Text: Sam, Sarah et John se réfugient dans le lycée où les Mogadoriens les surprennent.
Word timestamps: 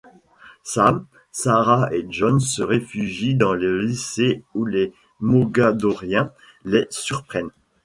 Sam, 0.63 1.05
Sarah 1.31 1.93
et 1.93 2.07
John 2.09 2.39
se 2.39 2.63
réfugient 2.63 3.35
dans 3.35 3.53
le 3.53 3.79
lycée 3.81 4.43
où 4.55 4.65
les 4.65 4.93
Mogadoriens 5.19 6.31
les 6.65 6.87
surprennent. 6.89 7.51